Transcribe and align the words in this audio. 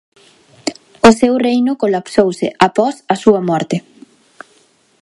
O 1.07 1.09
seu 1.19 1.33
reino 1.47 1.73
colapsouse 1.83 2.47
após 2.67 2.95
a 3.13 3.15
súa 3.23 3.41
morte. 3.49 3.77